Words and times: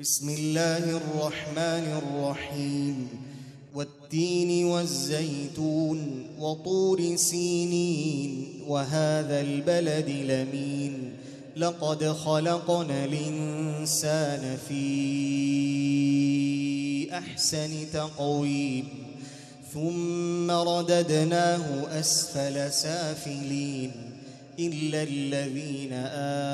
بسم 0.00 0.28
الله 0.28 0.96
الرحمن 0.96 2.02
الرحيم. 2.02 3.08
والتين 3.74 4.64
والزيتون 4.64 6.26
وطور 6.38 7.16
سينين 7.16 8.46
وهذا 8.68 9.40
البلد 9.40 10.08
لمين. 10.08 11.12
لقد 11.56 12.04
خلقنا 12.04 13.04
الإنسان 13.04 14.58
في 14.68 14.88
أحسن 17.12 17.70
تقويم. 17.92 18.84
ثم 19.74 20.50
رددناه 20.50 22.00
أسفل 22.00 22.72
سافلين. 22.72 23.90
إلا 24.58 25.02
الذين 25.02 25.92
آمنوا 25.92 26.53